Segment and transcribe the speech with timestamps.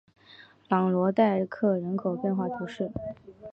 [0.67, 2.91] 朗罗代克人口变化图示